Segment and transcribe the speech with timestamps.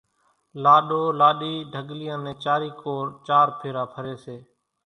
[0.63, 4.37] لاڏو لاڏِي ڍڳليان نين چارين ڪور چار ڦيرا ڦري سي۔